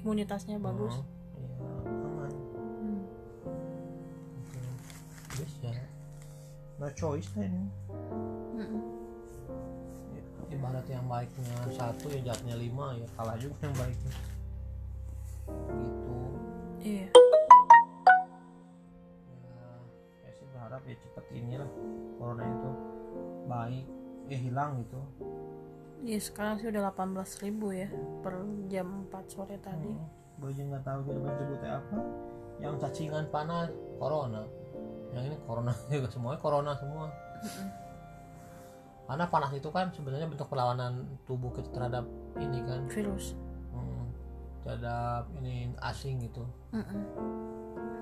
imunitasnya 0.00 0.56
bagus. 0.56 1.00
Hmm, 1.00 1.40
iya 1.40 1.56
aman. 2.08 2.32
Hmm. 2.80 3.02
Yes, 5.36 5.52
ya. 5.60 5.72
No 6.80 6.88
choice 6.96 7.28
lah 7.36 7.46
ini. 7.48 7.64
Mm-mm. 8.56 9.01
Ibarat 10.52 10.86
yang 10.86 11.04
baiknya 11.08 11.56
satu 11.72 12.12
ya 12.12 12.20
jahatnya 12.32 12.56
lima 12.60 12.96
ya 13.00 13.06
kalah 13.16 13.36
juga 13.40 13.56
yang 13.64 13.76
baiknya. 13.76 14.14
Gitu. 15.72 16.16
Iya. 16.82 17.06
Ya 19.32 19.66
saya 20.20 20.32
sih 20.36 20.46
berharap 20.52 20.82
ya 20.84 20.94
cepet 21.00 21.24
inilah 21.34 21.70
corona 22.20 22.44
itu 22.44 22.70
baik 23.48 23.86
ya 24.28 24.38
hilang 24.38 24.70
gitu. 24.84 25.00
Iya 26.02 26.18
sekarang 26.18 26.54
sih 26.58 26.68
udah 26.68 26.82
18.000 26.90 27.46
ribu 27.46 27.66
ya 27.70 27.88
per 28.20 28.34
jam 28.66 29.06
4 29.08 29.32
sore 29.32 29.56
tadi. 29.62 29.92
gue 30.42 30.50
juga 30.58 30.74
nggak 30.74 30.84
tahu 30.84 30.98
dia 31.06 31.14
menyebutnya 31.22 31.70
apa. 31.78 31.98
Yang 32.58 32.74
cacingan 32.82 33.24
panas 33.30 33.70
corona. 34.02 34.42
Yang 35.14 35.22
ini 35.30 35.36
corona 35.46 35.72
juga 35.92 36.08
semuanya 36.10 36.40
corona 36.42 36.72
semua 36.74 37.06
karena 39.12 39.28
panas 39.28 39.52
itu 39.52 39.68
kan 39.68 39.92
sebenarnya 39.92 40.24
bentuk 40.24 40.48
perlawanan 40.48 41.04
tubuh 41.22 41.52
kita 41.52 41.68
terhadap 41.68 42.08
ini 42.34 42.64
kan 42.64 42.88
Virus. 42.88 43.36
hmm, 43.70 44.04
terhadap 44.62 45.28
ini 45.36 45.54
asing 45.78 46.16
gitu 46.18 46.48
Mm-mm. 46.70 47.00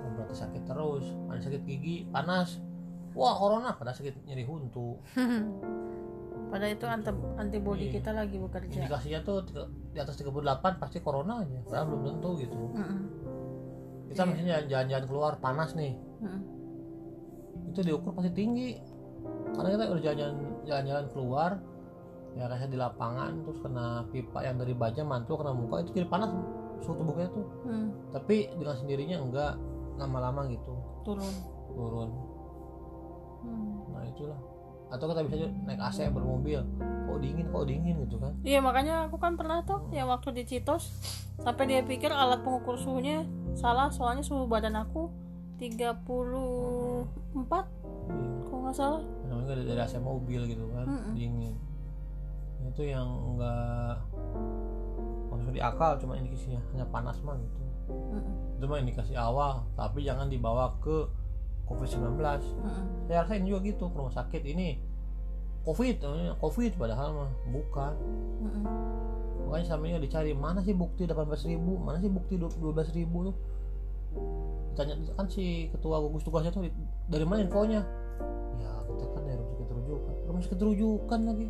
Oh, 0.01 0.11
berarti 0.15 0.35
sakit 0.37 0.63
terus 0.65 1.03
ada 1.27 1.41
sakit 1.41 1.63
gigi 1.63 2.07
panas 2.07 2.63
wah 3.11 3.35
corona 3.35 3.75
pada 3.75 3.91
sakit 3.91 4.23
nyeri 4.25 4.45
huntu 4.45 4.95
Padahal 6.51 6.73
itu 6.73 6.83
anti 6.85 7.11
antibody 7.37 7.87
Iya. 7.89 7.95
kita 7.97 8.11
lagi 8.13 8.35
bekerja. 8.37 8.75
indikasinya 8.77 9.21
tuh 9.21 9.47
di 9.89 9.99
atas 9.99 10.15
38 10.17 10.35
pasti 10.77 10.99
corona 10.99 11.39
aja 11.41 11.59
padahal 11.61 11.87
belum 11.89 12.03
tentu 12.09 12.31
gitu 12.41 12.59
Mm-mm. 12.73 13.01
kita 14.09 14.21
Iya. 14.21 14.29
misalnya 14.29 14.57
jalan-jalan 14.65 15.07
keluar 15.07 15.33
panas 15.39 15.75
nih 15.75 15.95
Mm-mm. 16.21 16.43
itu 17.69 17.81
diukur 17.83 18.11
pasti 18.13 18.31
tinggi 18.33 18.79
karena 19.51 19.69
kita 19.71 19.85
udah 19.89 20.03
jalan-jalan 20.03 20.35
jalan-jalan 20.65 21.07
keluar 21.11 21.51
ya 22.31 22.47
kayak 22.47 22.71
di 22.71 22.79
lapangan 22.79 23.33
terus 23.43 23.59
kena 23.59 23.87
pipa 24.09 24.39
yang 24.41 24.55
dari 24.55 24.71
baja 24.71 25.03
mantul 25.03 25.35
kena 25.35 25.51
muka 25.51 25.83
itu 25.83 25.91
jadi 25.93 26.07
panas 26.07 26.31
suhu 26.81 26.95
tubuh 26.97 27.15
kita 27.15 27.29
tuh 27.31 27.47
Mm. 27.61 27.89
tapi 28.11 28.37
dengan 28.55 28.75
sendirinya 28.75 29.17
enggak 29.19 29.53
lama-lama 29.97 30.47
gitu 30.47 30.73
Turun. 31.03 31.35
turun 31.69 32.11
Mm. 33.43 33.75
nah 33.91 34.03
itulah 34.07 34.39
atau 34.91 35.07
kita 35.07 35.21
bisa 35.23 35.37
juga 35.39 35.51
naik 35.65 35.81
AC 35.81 35.99
bermobil 36.09 36.61
kok 37.07 37.19
dingin 37.19 37.47
kok 37.47 37.65
dingin 37.65 37.95
gitu 38.05 38.17
kan 38.19 38.33
Iya 38.43 38.59
makanya 38.59 39.07
aku 39.07 39.19
kan 39.19 39.35
pernah 39.35 39.63
tuh 39.63 39.87
yang 39.91 40.07
waktu 40.07 40.31
di 40.33 40.43
Citos 40.45 40.91
sampai 41.37 41.67
dia 41.67 41.81
pikir 41.81 42.11
alat 42.11 42.43
pengukur 42.43 42.75
suhunya 42.75 43.23
salah 43.55 43.91
soalnya 43.91 44.23
suhu 44.23 44.47
badan 44.47 44.75
aku 44.77 45.11
34 45.59 46.07
Iya. 48.11 48.30
Nggak 48.71 48.79
salah. 48.79 49.03
Namanya 49.27 49.49
dari, 49.59 49.63
dari 49.67 49.81
AC 49.83 49.99
mobil 49.99 50.41
gitu 50.47 50.65
kan 50.71 50.87
Mm-mm. 50.87 51.13
dingin. 51.19 51.55
Itu 52.71 52.87
yang 52.87 53.09
enggak 53.35 54.07
maksudnya 55.27 55.55
di 55.59 55.63
akal 55.63 55.99
cuma 55.99 56.15
indikasinya 56.15 56.63
hanya 56.71 56.87
panas 56.87 57.19
mah 57.27 57.35
gitu. 57.35 57.59
Mm-mm. 57.91 58.63
itu 58.63 58.65
mah 58.71 58.79
indikasi 58.79 59.19
awal 59.19 59.67
tapi 59.75 60.07
jangan 60.07 60.31
dibawa 60.31 60.79
ke 60.79 61.11
COVID-19 61.67 62.15
Mm-mm. 62.23 63.11
saya 63.11 63.27
rasain 63.27 63.43
juga 63.43 63.67
gitu 63.67 63.91
ke 63.91 63.97
rumah 63.99 64.15
sakit 64.15 64.43
ini. 64.47 64.79
COVID 65.67 66.01
namanya 66.01 66.33
COVID 66.39 66.73
padahal 66.79 67.09
mah 67.11 67.31
bukan. 67.51 67.93
Mm-mm. 68.47 68.65
makanya 69.51 69.67
selama 69.67 69.85
ini 69.91 69.99
dicari 70.07 70.31
mana 70.31 70.63
sih 70.63 70.71
bukti 70.79 71.11
18.000 71.11 71.51
ribu? 71.51 71.75
Mana 71.83 71.99
sih 71.99 72.07
bukti 72.07 72.39
12.000 72.39 72.95
ribu 73.03 73.35
tuh? 73.35 73.37
Ditanya 74.71 74.95
kan 75.19 75.27
si 75.27 75.67
ketua 75.75 75.99
gugus 75.99 76.23
tugasnya 76.23 76.55
tuh 76.55 76.71
dari 77.11 77.27
mana 77.27 77.43
infonya 77.43 77.83
sakit 80.31 80.31
rujukan 80.31 80.31
rumah 80.31 80.43
sakit 80.47 80.61
rujukan 80.63 81.21
lagi. 81.27 81.49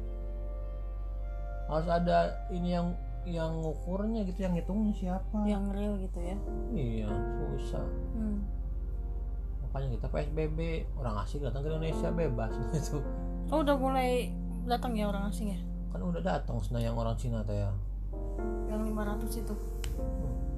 Harus 1.68 1.88
ada 1.92 2.18
ini 2.50 2.68
yang 2.72 2.96
yang 3.28 3.60
ngukurnya 3.60 4.24
gitu 4.24 4.40
yang 4.48 4.56
ngitungnya 4.56 4.94
siapa? 4.96 5.38
Yang 5.44 5.64
real 5.76 5.94
gitu 6.00 6.18
ya? 6.24 6.36
Iya 6.72 7.10
susah. 7.36 7.86
Hmm. 8.16 8.40
makanya 9.70 10.02
kita 10.02 10.06
PSBB 10.10 10.58
orang 10.98 11.14
asing 11.22 11.46
datang 11.46 11.62
ke 11.62 11.70
Indonesia 11.70 12.10
bebas 12.10 12.50
gitu. 12.74 12.98
Oh 13.54 13.62
udah 13.62 13.76
mulai 13.78 14.34
datang 14.66 14.98
ya 14.98 15.06
orang 15.06 15.30
asing 15.30 15.54
ya? 15.54 15.60
Kan 15.94 16.02
udah 16.02 16.18
datang 16.24 16.58
yang 16.74 16.98
orang 16.98 17.14
Cina 17.14 17.46
teh 17.46 17.54
ya. 17.54 17.70
Yang 18.66 18.90
500 18.90 19.42
itu. 19.46 19.54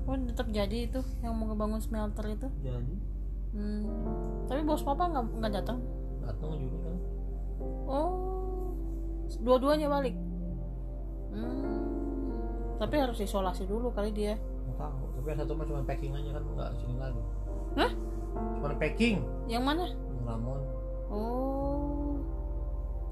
Oh 0.09 0.17
tetap 0.17 0.49
jadi 0.49 0.89
itu 0.89 1.05
yang 1.21 1.37
mau 1.37 1.51
ngebangun 1.53 1.83
smelter 1.83 2.25
itu? 2.31 2.49
Jadi. 2.65 2.95
Hmm. 3.53 3.85
tapi 4.49 4.65
bos 4.65 4.81
papa 4.81 5.13
nggak 5.13 5.25
nggak 5.45 5.53
datang? 5.61 5.77
Datang 6.25 6.57
Juni 6.57 6.79
kan 6.81 6.97
oh 7.87 8.02
dua-duanya 9.43 9.91
balik. 9.91 10.17
Hmm. 11.33 11.81
tapi 12.77 12.99
harus 12.99 13.17
isolasi 13.23 13.65
dulu 13.65 13.95
kali 13.95 14.11
dia. 14.13 14.35
Nggak 14.37 14.77
tahu. 14.77 15.05
Tapi 15.17 15.27
yang 15.31 15.39
satu 15.39 15.53
mah 15.55 15.67
cuma 15.71 15.83
packing 15.87 16.13
aja 16.19 16.31
kan 16.35 16.43
nggak 16.45 16.71
sini 16.83 16.97
lagi. 16.99 17.23
Hah? 17.79 17.93
cuma 18.33 18.75
packing? 18.75 19.17
Yang 19.47 19.65
mana? 19.65 19.85
Ramon 20.27 20.61
oh. 21.13 22.17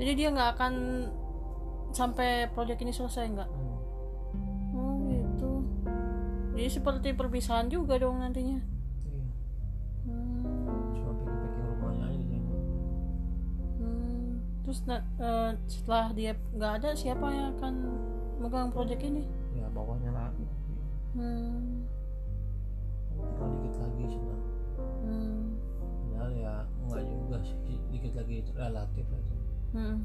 Jadi 0.00 0.12
dia 0.16 0.28
nggak 0.32 0.50
akan 0.56 0.74
sampai 1.94 2.48
proyek 2.50 2.82
ini 2.82 2.92
selesai 2.92 3.24
nggak? 3.30 3.50
Hmm. 3.50 4.74
oh 4.74 4.94
gitu. 5.06 5.52
Jadi 6.58 6.68
seperti 6.68 7.08
perpisahan 7.14 7.70
juga 7.70 7.94
dong 7.96 8.18
nantinya 8.20 8.79
terus 14.70 14.86
eh, 14.86 15.50
setelah 15.66 16.14
dia 16.14 16.30
nggak 16.54 16.72
ada 16.78 16.94
siapa 16.94 17.26
yang 17.26 17.50
akan 17.58 17.74
megang 18.38 18.70
proyek 18.70 19.02
ini 19.02 19.26
ya 19.50 19.66
bawahnya 19.74 20.14
lagi 20.14 20.46
hmm. 21.18 21.82
tinggal 23.18 23.48
dikit 23.58 23.74
lagi 23.82 24.04
sana 24.14 24.36
Hmm. 25.00 25.58
padahal 26.06 26.30
ya 26.38 26.54
nggak 26.86 27.02
juga 27.02 27.36
sih 27.42 27.58
dikit 27.90 28.12
lagi 28.14 28.46
relatif 28.54 29.04
lah 29.10 29.18
itu 29.18 29.34
Hmm. 29.74 29.96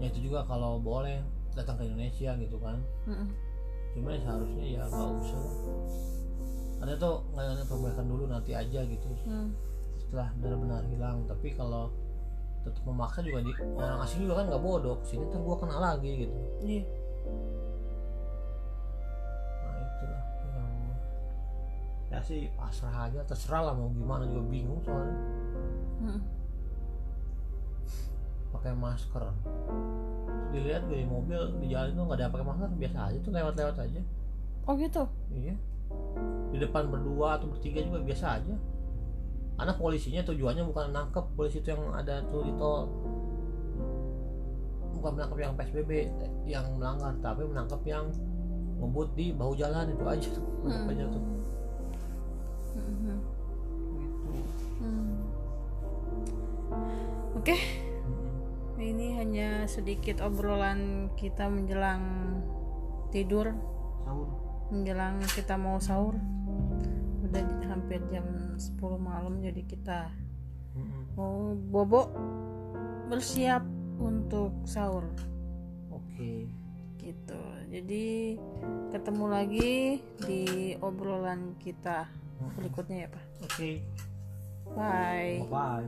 ya 0.00 0.06
itu 0.08 0.32
juga 0.32 0.48
kalau 0.48 0.80
boleh 0.80 1.20
datang 1.52 1.76
ke 1.76 1.84
Indonesia 1.92 2.32
gitu 2.40 2.56
kan 2.56 2.80
Hmm. 3.04 3.28
cuma 3.92 4.16
ya 4.16 4.20
seharusnya 4.24 4.64
ya 4.64 4.82
nggak 4.88 5.10
usah 5.20 5.44
ada 6.88 6.92
tuh 6.96 7.20
nggak 7.36 7.44
ada 7.52 7.64
perbaikan 7.68 8.06
dulu 8.08 8.24
nanti 8.32 8.56
aja 8.56 8.80
gitu 8.80 9.08
Hmm. 9.28 9.52
Setelah 10.12 10.28
benar-benar 10.36 10.84
hilang. 10.92 11.24
Tapi 11.24 11.56
kalau 11.56 11.88
tetap 12.60 12.84
memaksa 12.84 13.24
juga 13.24 13.40
di 13.40 13.52
orang 13.80 14.04
asing 14.04 14.28
juga 14.28 14.44
kan 14.44 14.52
nggak 14.52 14.60
bodoh 14.60 15.00
sini 15.08 15.24
ntar 15.32 15.40
gua 15.40 15.56
kena 15.56 15.80
lagi 15.80 16.28
gitu. 16.28 16.36
Iya. 16.60 16.84
nah 19.64 19.74
itulah 19.80 20.24
yang 20.52 20.70
ya 22.12 22.20
sih. 22.20 22.52
pasrah 22.52 23.08
aja 23.08 23.24
terserah 23.24 23.72
lah 23.72 23.74
mau 23.74 23.88
gimana 23.88 24.28
juga 24.28 24.44
bingung 24.52 24.84
soalnya. 24.84 25.16
Hmm. 26.04 26.20
pakai 28.52 28.76
masker. 28.76 29.24
Dilihat 30.52 30.84
gue 30.84 31.00
di 31.00 31.08
mobil 31.08 31.40
di 31.56 31.72
jalan 31.72 31.96
itu 31.96 32.02
nggak 32.04 32.20
ada 32.20 32.24
yang 32.28 32.34
pakai 32.36 32.46
masker 32.52 32.68
biasa 32.76 32.98
aja 33.08 33.18
tuh 33.24 33.32
lewat-lewat 33.32 33.76
aja. 33.80 34.00
Oh 34.68 34.76
gitu? 34.76 35.02
Iya. 35.32 35.56
Di 36.52 36.58
depan 36.60 36.92
berdua 36.92 37.40
atau 37.40 37.48
bertiga 37.48 37.80
juga 37.80 38.04
biasa 38.04 38.26
aja 38.38 38.54
karena 39.62 39.78
polisinya 39.78 40.26
tujuannya 40.26 40.66
bukan 40.66 40.90
nangkep 40.90 41.38
polisi 41.38 41.62
itu 41.62 41.70
yang 41.70 41.94
ada 41.94 42.18
tuh 42.34 42.42
di 42.42 42.50
tol. 42.58 42.90
Bukan 44.98 45.14
menangkap 45.14 45.38
yang 45.38 45.54
PSBB 45.54 46.10
yang 46.50 46.66
melanggar 46.74 47.14
tapi 47.22 47.46
menangkap 47.46 47.78
yang 47.86 48.10
ngebut 48.82 49.14
di 49.14 49.30
bahu 49.30 49.54
jalan 49.54 49.86
itu 49.86 50.02
aja 50.02 50.28
tuh. 50.34 50.42
Menangkap 50.66 50.90
aja 50.90 51.04
tuh. 51.14 51.22
Hmm. 51.22 51.38
gitu. 54.34 54.50
Hmm. 54.82 55.18
oke. 57.38 57.54
Mm-mm. 57.54 58.82
ini 58.82 59.14
hanya 59.14 59.70
sedikit 59.70 60.26
obrolan 60.26 61.06
kita 61.14 61.46
menjelang 61.46 62.02
tidur. 63.14 63.54
Sahur. 64.02 64.26
Menjelang 64.74 65.22
kita 65.38 65.54
mau 65.54 65.78
sahur 65.78 66.18
hampir 67.92 68.08
jam 68.08 68.24
10 68.56 68.80
malam 68.96 69.36
jadi 69.44 69.62
kita 69.68 70.08
mau 71.12 71.52
bobo 71.52 72.08
bersiap 73.12 73.60
untuk 74.00 74.56
sahur. 74.64 75.04
Oke. 75.92 76.48
Gitu. 76.96 77.42
Jadi 77.68 78.40
ketemu 78.88 79.24
lagi 79.28 80.00
di 80.24 80.72
obrolan 80.80 81.52
kita 81.60 82.08
berikutnya 82.56 83.04
ya 83.04 83.08
pak. 83.12 83.24
Oke. 83.44 83.84
Bye. 84.72 85.44
Bye 85.52 85.84